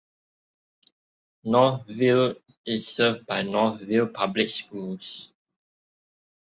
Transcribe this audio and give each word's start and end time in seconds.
Northville 1.43 2.33
is 2.65 2.87
served 2.87 3.27
by 3.27 3.43
Northville 3.43 4.07
Public 4.07 4.49
Schools. 4.49 5.31